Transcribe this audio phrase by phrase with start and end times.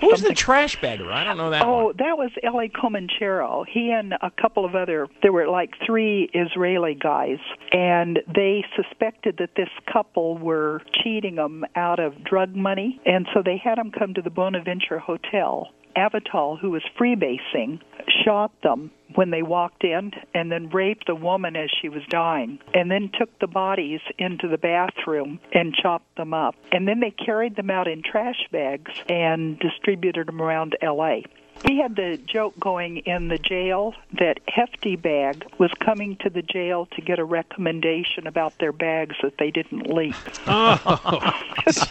[0.00, 1.10] Who's the trash bagger?
[1.10, 1.94] I don't know that Oh, one.
[1.98, 3.64] that was Eli Comanchero.
[3.68, 7.38] He and a couple of other, there were like three Israeli guys,
[7.72, 13.42] and they suspected that this couple were cheating them out of drug money, and so
[13.44, 15.68] they had them come to the Bonaventure Hotel.
[15.96, 17.80] Avital, who was freebasing,
[18.24, 22.56] shot them when they walked in and then raped the woman as she was dying
[22.72, 26.54] and then took the bodies into the bathroom and chopped them up.
[26.70, 31.22] And then they carried them out in trash bags and distributed them around LA.
[31.64, 36.40] We had the joke going in the jail that Hefty Bag was coming to the
[36.42, 40.14] jail to get a recommendation about their bags that they didn't leak.
[40.50, 41.34] Oh,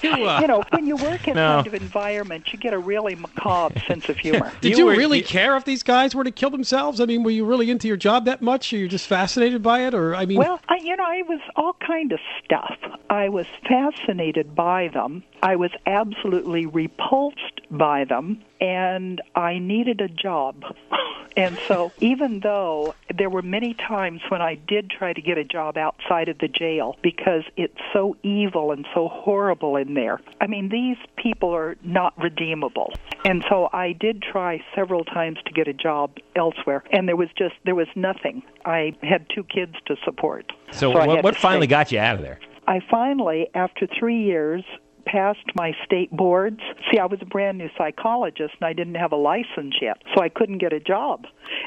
[0.02, 1.56] you, uh, know, when you work in No.
[1.58, 4.52] kind of environment, you get a really macabre sense of humor.
[4.62, 7.00] did You you, were- really you- care if these guys were to kill themselves?
[7.00, 9.86] I mean, were you really into your job that much, or you're just fascinated by
[9.86, 12.78] it, or I mean, Well, I, you know, I was all kind of stuff.
[13.10, 15.24] I was fascinated by them.
[15.44, 20.64] I was absolutely repulsed by them, and I needed a job.
[21.38, 25.44] And so, even though there were many times when I did try to get a
[25.44, 30.48] job outside of the jail because it's so evil and so horrible in there, I
[30.48, 32.92] mean, these people are not redeemable.
[33.24, 37.30] And so, I did try several times to get a job elsewhere, and there was
[37.38, 38.42] just there was nothing.
[38.66, 40.52] I had two kids to support.
[40.72, 41.70] So, I what, what finally stay.
[41.70, 42.40] got you out of there?
[42.68, 44.64] I finally, after three years,
[45.08, 46.60] passed my state boards.
[46.92, 50.22] See, I was a brand new psychologist and I didn't have a license yet, so
[50.22, 51.26] I couldn't get a job.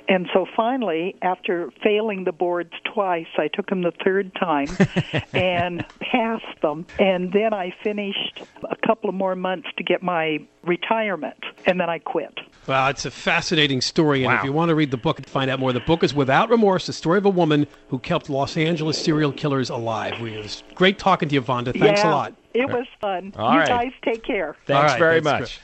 [0.09, 4.69] And so finally, after failing the boards twice, I took them the third time
[5.33, 6.85] and passed them.
[6.99, 11.89] And then I finished a couple of more months to get my retirement, and then
[11.89, 12.39] I quit.
[12.67, 14.39] Well, it's a fascinating story, and Wow.
[14.39, 16.51] if you want to read the book and find out more, the book is Without
[16.51, 20.21] Remorse: The Story of a Woman Who Kept Los Angeles Serial Killers Alive.
[20.21, 21.73] We, it was great talking to you, Vonda.
[21.73, 22.35] Thanks yeah, a lot.
[22.55, 23.33] It was fun.
[23.37, 23.69] All you right.
[23.69, 24.57] guys take care.
[24.67, 25.61] Thanks right, very that's much.